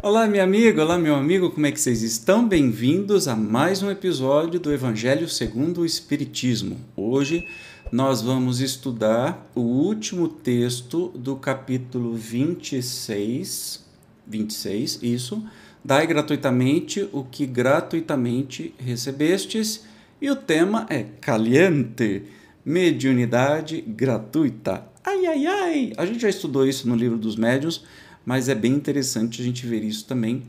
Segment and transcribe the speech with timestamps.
[0.00, 2.48] Olá, minha amiga, olá, meu amigo, como é que vocês estão?
[2.48, 6.78] Bem-vindos a mais um episódio do Evangelho segundo o Espiritismo.
[6.96, 7.46] Hoje
[7.90, 13.84] nós vamos estudar o último texto do capítulo 26,
[14.26, 15.42] 26, isso,
[15.82, 19.86] dai gratuitamente o que gratuitamente recebestes,
[20.20, 22.24] e o tema é caliente,
[22.64, 24.86] mediunidade gratuita.
[25.02, 25.92] Ai, ai, ai!
[25.96, 27.84] A gente já estudou isso no livro dos médiuns,
[28.24, 30.42] mas é bem interessante a gente ver isso também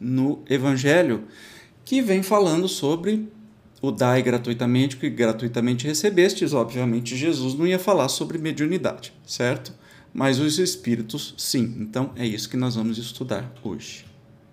[0.00, 1.24] no Evangelho,
[1.84, 3.28] que vem falando sobre
[3.84, 6.52] o dai gratuitamente, que gratuitamente recebestes.
[6.52, 9.72] Obviamente, Jesus não ia falar sobre mediunidade, certo?
[10.12, 11.76] Mas os espíritos, sim.
[11.80, 14.04] Então, é isso que nós vamos estudar hoje.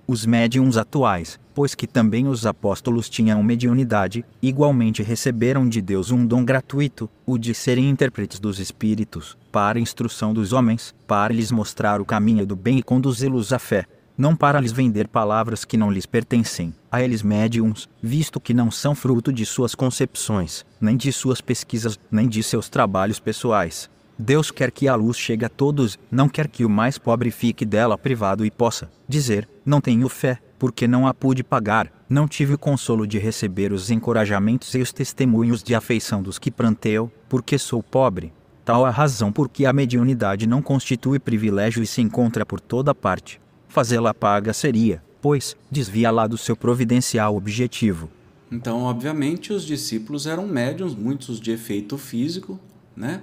[0.07, 6.25] Os médiums atuais, pois que também os apóstolos tinham mediunidade, igualmente receberam de Deus um
[6.25, 12.01] dom gratuito, o de serem intérpretes dos espíritos, para instrução dos homens, para lhes mostrar
[12.01, 13.85] o caminho do bem e conduzi-los à fé,
[14.17, 18.69] não para lhes vender palavras que não lhes pertencem, a eles médiums, visto que não
[18.69, 23.89] são fruto de suas concepções, nem de suas pesquisas, nem de seus trabalhos pessoais.
[24.17, 27.65] Deus quer que a luz chegue a todos, não quer que o mais pobre fique
[27.65, 32.53] dela privado e possa dizer: Não tenho fé, porque não a pude pagar, não tive
[32.53, 37.57] o consolo de receber os encorajamentos e os testemunhos de afeição dos que planteu, porque
[37.57, 38.31] sou pobre.
[38.63, 42.93] Tal a razão por que a mediunidade não constitui privilégio e se encontra por toda
[42.93, 43.41] parte.
[43.71, 48.09] Fazê-la paga seria, pois, desvia-la do seu providencial objetivo.
[48.51, 52.59] Então, obviamente, os discípulos eram médiums, muitos de efeito físico,
[52.93, 53.21] né?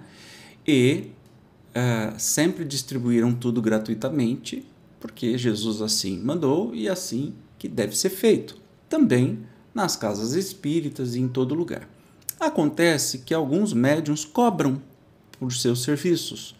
[0.67, 1.11] E
[1.77, 4.67] uh, sempre distribuíram tudo gratuitamente,
[4.99, 8.57] porque Jesus assim mandou e assim que deve ser feito.
[8.89, 9.41] Também
[9.75, 11.87] nas casas espíritas e em todo lugar.
[12.41, 14.81] Acontece que alguns médiums cobram
[15.39, 16.55] por seus serviços,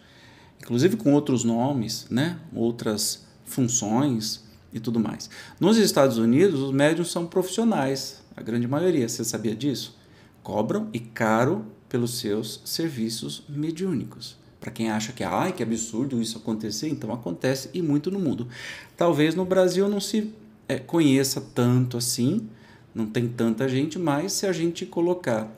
[0.61, 2.39] inclusive com outros nomes, né?
[2.53, 5.29] outras funções e tudo mais.
[5.59, 9.97] Nos Estados Unidos, os médiums são profissionais, a grande maioria, você sabia disso?
[10.43, 14.37] Cobram e caro pelos seus serviços mediúnicos.
[14.61, 18.47] Para quem acha que, ai, que absurdo isso acontecer, então acontece e muito no mundo.
[18.95, 20.33] Talvez no Brasil não se
[20.67, 22.47] é, conheça tanto assim,
[22.93, 25.49] não tem tanta gente, mas se a gente colocar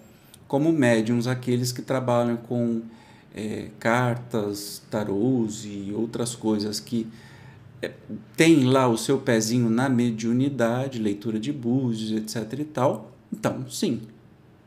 [0.47, 2.81] como médiums aqueles que trabalham com
[3.33, 7.07] é, cartas, tarôs e outras coisas que
[8.35, 14.01] tem lá o seu pezinho na mediunidade, leitura de búzios, etc e tal, então sim,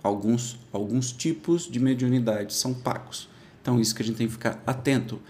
[0.03, 3.29] alguns, alguns tipos de mediunidade são pagos.
[3.61, 5.21] Então isso que a gente tem que ficar atento.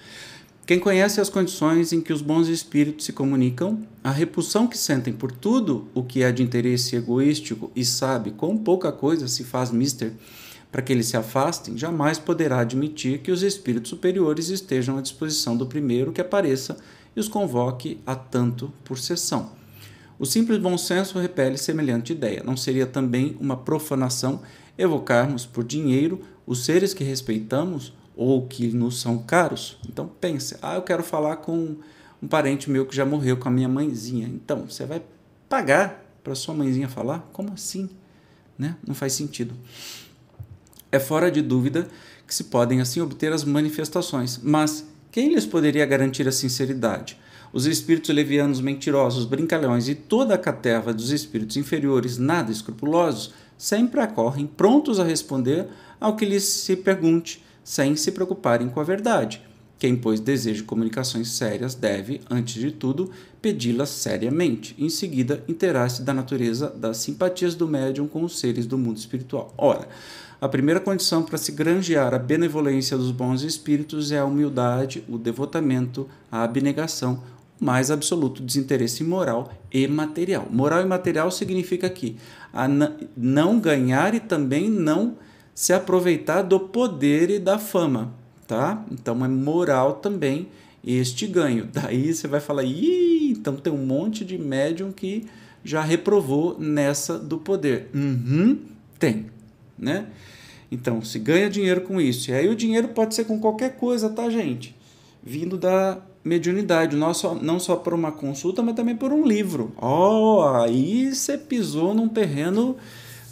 [0.66, 5.12] Quem conhece as condições em que os bons espíritos se comunicam, a repulsão que sentem
[5.12, 9.70] por tudo o que é de interesse egoístico e sabe quão pouca coisa se faz
[9.70, 10.12] mister
[10.72, 15.56] para que eles se afastem, jamais poderá admitir que os espíritos superiores estejam à disposição
[15.56, 16.78] do primeiro que apareça
[17.14, 19.52] e os convoque a tanto por sessão.
[20.18, 22.42] O simples bom senso repele semelhante ideia.
[22.44, 24.40] Não seria também uma profanação
[24.78, 29.78] evocarmos por dinheiro os seres que respeitamos ou que nos são caros?
[29.88, 31.76] Então pense, ah, eu quero falar com
[32.22, 34.26] um parente meu que já morreu com a minha mãezinha.
[34.26, 35.02] Então, você vai
[35.48, 37.28] pagar para sua mãezinha falar?
[37.32, 37.90] Como assim?
[38.58, 38.76] Né?
[38.86, 39.54] Não faz sentido.
[40.90, 41.86] É fora de dúvida
[42.26, 47.16] que se podem assim obter as manifestações, mas quem lhes poderia garantir a sinceridade?
[47.52, 54.00] Os espíritos levianos mentirosos, brincalhões e toda a caterva dos espíritos inferiores, nada escrupulosos, sempre
[54.00, 55.68] acorrem prontos a responder
[56.00, 59.40] ao que lhes se pergunte, sem se preocuparem com a verdade.
[59.78, 64.74] Quem, pois, deseja comunicações sérias deve, antes de tudo, pedi-las seriamente.
[64.76, 69.54] Em seguida, interar-se da natureza das simpatias do médium com os seres do mundo espiritual.
[69.56, 69.86] Ora,
[70.44, 75.16] a primeira condição para se granjear a benevolência dos bons espíritos é a humildade, o
[75.16, 77.22] devotamento, a abnegação,
[77.58, 80.46] o mais absoluto desinteresse moral e material.
[80.50, 82.16] Moral e material significa aqui
[82.52, 82.68] a
[83.16, 85.16] não ganhar e também não
[85.54, 88.12] se aproveitar do poder e da fama,
[88.46, 88.84] tá?
[88.92, 90.50] Então é moral também
[90.86, 91.66] este ganho.
[91.72, 95.24] Daí você vai falar, Ih, então tem um monte de médium que
[95.64, 97.88] já reprovou nessa do poder.
[97.94, 98.58] Uhum,
[98.98, 99.32] tem,
[99.78, 100.06] né?
[100.70, 102.30] Então, se ganha dinheiro com isso.
[102.30, 104.74] E aí o dinheiro pode ser com qualquer coisa, tá, gente?
[105.22, 109.72] Vindo da mediunidade, não só, não só por uma consulta, mas também por um livro.
[109.76, 112.76] Ó, oh, aí você pisou num terreno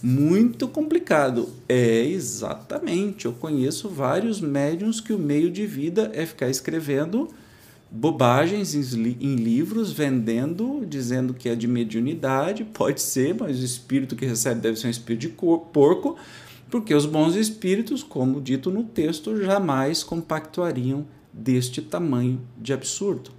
[0.02, 1.48] muito complicado.
[1.68, 3.24] É, exatamente.
[3.24, 7.28] Eu conheço vários médiums que o meio de vida é ficar escrevendo
[7.94, 14.24] bobagens em livros vendendo, dizendo que é de mediunidade, pode ser, mas o espírito que
[14.24, 16.16] recebe deve ser um espírito de porco,
[16.70, 23.30] porque os bons espíritos, como dito no texto, jamais compactuariam deste tamanho de absurdo,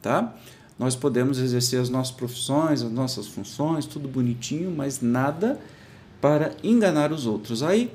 [0.00, 0.34] tá?
[0.78, 5.60] Nós podemos exercer as nossas profissões, as nossas funções, tudo bonitinho, mas nada
[6.18, 7.62] para enganar os outros.
[7.62, 7.92] Aí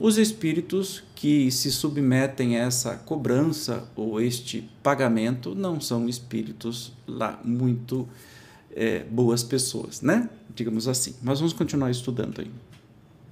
[0.00, 7.38] os espíritos que se submetem a essa cobrança ou este pagamento não são espíritos lá
[7.44, 8.08] muito
[8.74, 10.30] é, boas pessoas, né?
[10.54, 11.14] Digamos assim.
[11.22, 12.50] Mas vamos continuar estudando aí.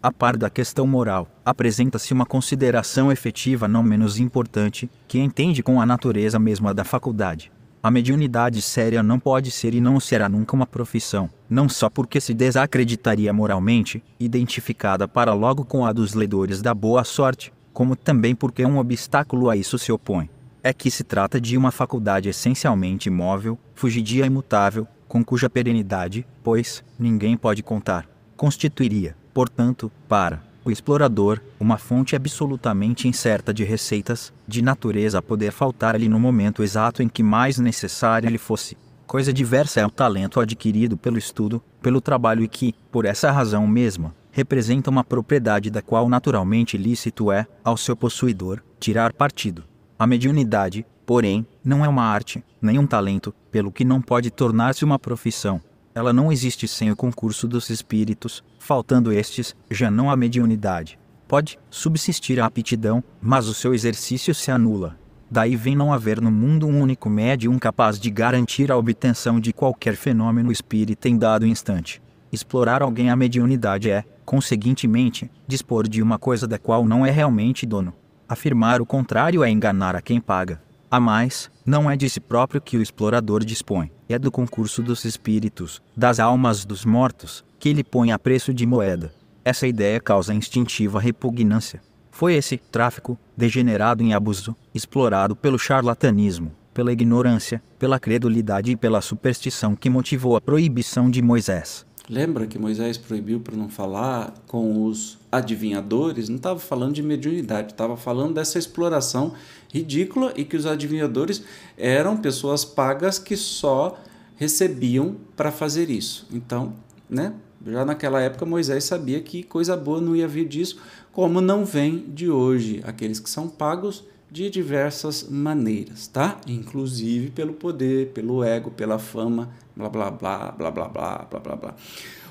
[0.03, 5.81] A par da questão moral, apresenta-se uma consideração efetiva não menos importante, que entende com
[5.81, 7.51] a natureza mesma da faculdade.
[7.81, 12.21] A mediunidade séria não pode ser e não será nunca uma profissão, não só porque
[12.21, 18.35] se desacreditaria moralmente, identificada para logo com a dos ledores da boa sorte, como também
[18.35, 20.29] porque um obstáculo a isso se opõe.
[20.61, 26.83] É que se trata de uma faculdade essencialmente imóvel, fugidia imutável, com cuja perenidade, pois,
[26.99, 35.19] ninguém pode contar, constituiria, portanto, para explorador, uma fonte absolutamente incerta de receitas, de natureza
[35.19, 38.77] a poder faltar-lhe no momento exato em que mais necessária lhe fosse.
[39.07, 43.67] Coisa diversa é o talento adquirido pelo estudo, pelo trabalho e que, por essa razão
[43.67, 49.65] mesma, representa uma propriedade da qual naturalmente lícito é, ao seu possuidor, tirar partido.
[49.99, 54.85] A mediunidade, porém, não é uma arte, nem um talento, pelo que não pode tornar-se
[54.85, 55.61] uma profissão,
[55.99, 60.97] ela não existe sem o concurso dos espíritos, faltando estes, já não há mediunidade.
[61.27, 64.97] Pode subsistir a aptidão, mas o seu exercício se anula.
[65.29, 69.53] Daí vem não haver no mundo um único médium capaz de garantir a obtenção de
[69.53, 72.01] qualquer fenômeno espírita em dado instante.
[72.31, 77.67] Explorar alguém a mediunidade é, conseguintemente, dispor de uma coisa da qual não é realmente
[77.67, 77.93] dono.
[78.29, 80.63] Afirmar o contrário é enganar a quem paga.
[80.91, 85.05] A mais, não é de si próprio que o explorador dispõe, é do concurso dos
[85.05, 89.13] espíritos, das almas dos mortos, que ele põe a preço de moeda.
[89.45, 91.83] Essa ideia causa instintiva repugnância.
[92.11, 99.03] Foi esse tráfico, degenerado em abuso, explorado pelo charlatanismo, pela ignorância, pela credulidade e pela
[99.03, 101.85] superstição que motivou a proibição de Moisés.
[102.11, 106.31] Lembra que Moisés proibiu para não falar com os adivinhadores?
[106.31, 109.35] Não estava falando de mediunidade, estava falando dessa exploração
[109.71, 111.43] ridícula e que os adivinhadores
[111.77, 113.99] eram pessoas pagas que só
[114.37, 116.27] recebiam para fazer isso.
[116.33, 116.73] Então,
[117.11, 117.35] né?
[117.67, 120.81] Já naquela época Moisés sabia que coisa boa não ia vir disso,
[121.13, 126.39] como não vem de hoje aqueles que são pagos de diversas maneiras, tá?
[126.47, 131.57] Inclusive pelo poder, pelo ego, pela fama, blá blá blá, blá blá blá, blá blá
[131.57, 131.75] blá.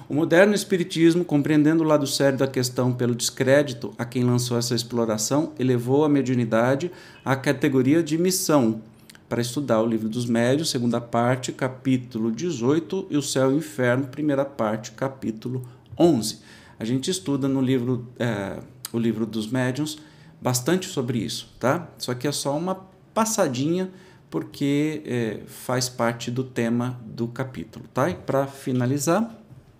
[0.09, 4.73] O moderno espiritismo, compreendendo o lado sério da questão pelo descrédito a quem lançou essa
[4.73, 6.91] exploração, elevou a mediunidade
[7.25, 8.81] à categoria de missão
[9.27, 13.57] para estudar o livro dos médios, segunda parte, capítulo 18, e o céu e o
[13.57, 15.67] inferno, primeira parte, capítulo
[15.99, 16.39] 11.
[16.79, 18.59] A gente estuda no livro é,
[18.93, 19.97] o livro dos médiuns
[20.41, 21.87] bastante sobre isso, tá?
[21.97, 23.91] Só que é só uma passadinha
[24.29, 28.09] porque é, faz parte do tema do capítulo, tá?
[28.09, 29.31] E para finalizar,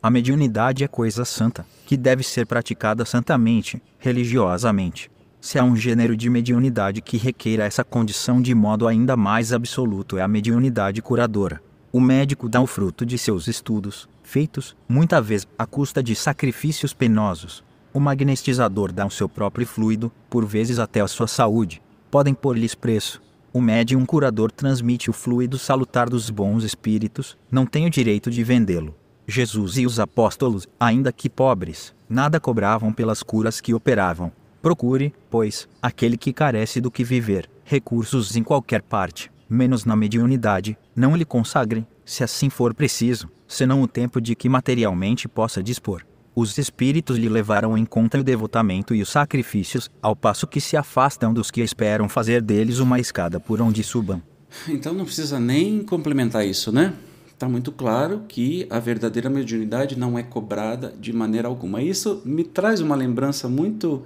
[0.02, 5.12] a mediunidade é coisa santa, que deve ser praticada santamente, religiosamente.
[5.42, 10.18] Se há um gênero de mediunidade que requeira essa condição de modo ainda mais absoluto,
[10.18, 11.62] é a mediunidade curadora.
[11.92, 16.94] O médico dá o fruto de seus estudos, feitos, muitas vezes, à custa de sacrifícios
[16.94, 17.64] penosos,
[17.98, 21.82] o magnetizador dá o seu próprio fluido, por vezes até a sua saúde.
[22.12, 23.20] Podem pôr-lhes preço.
[23.52, 28.44] O médium curador transmite o fluido salutar dos bons espíritos, não tem o direito de
[28.44, 28.94] vendê-lo.
[29.28, 34.32] Jesus e os apóstolos, ainda que pobres, nada cobravam pelas curas que operavam.
[34.62, 40.78] Procure, pois, aquele que carece do que viver, recursos em qualquer parte, menos na mediunidade,
[40.96, 46.07] não lhe consagre, se assim for preciso, senão o tempo de que materialmente possa dispor
[46.40, 50.78] os espíritos lhe levaram em conta o devotamento e os sacrifícios, ao passo que se
[50.78, 54.22] afastam dos que esperam fazer deles uma escada por onde subam.
[54.68, 56.94] Então não precisa nem complementar isso, né?
[57.34, 61.82] Está muito claro que a verdadeira mediunidade não é cobrada de maneira alguma.
[61.82, 64.04] Isso me traz uma lembrança muito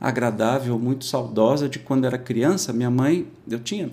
[0.00, 2.72] agradável, muito saudosa de quando era criança.
[2.72, 3.90] Minha mãe, eu tinha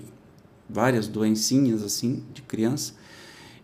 [0.70, 2.94] várias doencinhas assim de criança,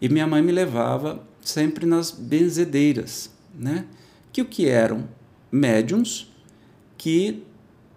[0.00, 3.84] e minha mãe me levava sempre nas benzedeiras, né?
[4.32, 5.08] Que o que eram
[5.50, 6.30] médiums
[6.96, 7.42] que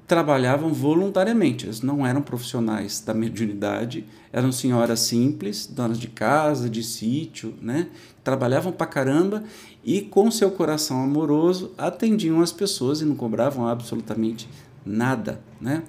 [0.08, 6.84] trabalhavam voluntariamente, eles não eram profissionais da mediunidade, eram senhoras simples, donas de casa, de
[6.84, 7.88] sítio, né?
[8.24, 9.44] Trabalhavam pra caramba
[9.84, 14.50] e com seu coração amoroso atendiam as pessoas e não cobravam absolutamente
[14.86, 15.84] nada, né?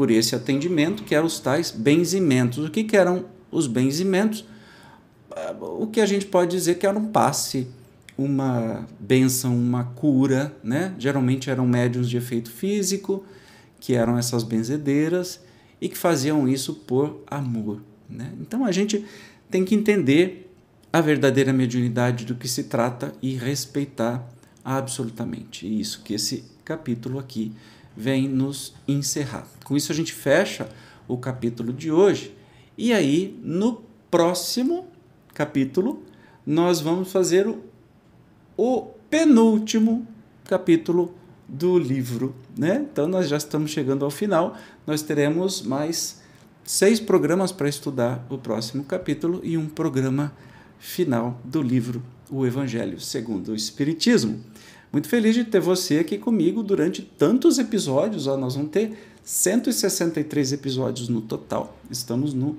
[0.00, 2.64] por esse atendimento, que eram os tais benzimentos.
[2.64, 4.44] O que, que eram os benzimentos?
[5.60, 7.68] O que a gente pode dizer que era um passe,
[8.22, 10.94] uma benção, uma cura, né?
[10.98, 13.24] Geralmente eram médiums de efeito físico,
[13.78, 15.40] que eram essas benzedeiras
[15.80, 18.32] e que faziam isso por amor, né?
[18.40, 19.04] Então a gente
[19.50, 20.52] tem que entender
[20.92, 24.28] a verdadeira mediunidade do que se trata e respeitar
[24.64, 25.66] absolutamente.
[25.66, 27.52] Isso que esse capítulo aqui
[27.96, 29.46] vem nos encerrar.
[29.64, 30.68] Com isso a gente fecha
[31.08, 32.34] o capítulo de hoje
[32.76, 34.86] e aí no próximo
[35.32, 36.02] capítulo
[36.46, 37.69] nós vamos fazer o,
[38.62, 40.06] o penúltimo
[40.44, 41.14] capítulo
[41.48, 42.86] do livro, né?
[42.92, 44.54] Então nós já estamos chegando ao final.
[44.86, 46.20] Nós teremos mais
[46.62, 50.30] seis programas para estudar o próximo capítulo e um programa
[50.78, 54.38] final do livro O Evangelho segundo o Espiritismo.
[54.92, 58.26] Muito feliz de ter você aqui comigo durante tantos episódios.
[58.26, 58.92] Ó, nós vamos ter
[59.24, 61.78] 163 episódios no total.
[61.90, 62.58] Estamos no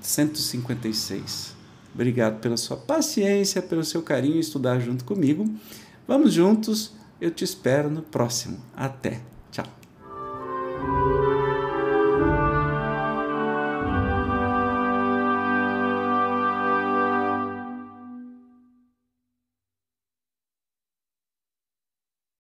[0.00, 1.55] 156.
[1.96, 5.50] Obrigado pela sua paciência, pelo seu carinho em estudar junto comigo.
[6.06, 6.92] Vamos juntos.
[7.18, 8.58] Eu te espero no próximo.
[8.76, 9.35] Até!